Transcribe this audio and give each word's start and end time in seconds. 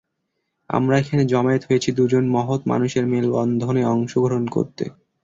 আমরা 0.69 0.95
এখানে 0.97 1.23
জমায়েত 1.25 1.63
হয়েছি 1.65 1.89
দুজন 1.91 2.23
মহৎ 2.35 2.61
মানুষের 2.67 3.05
মেলবন্ধনে 3.07 3.81
অংশগ্রহণ 3.93 4.45
করতে। 4.47 4.83